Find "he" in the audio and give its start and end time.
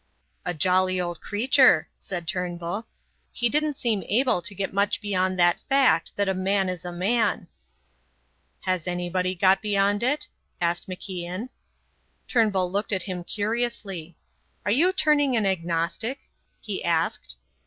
3.31-3.49, 16.59-16.83